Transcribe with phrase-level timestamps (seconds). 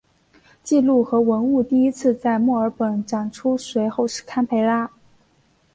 [0.63, 4.89] 记录和文物第一次在墨尔本展出随后是堪培拉。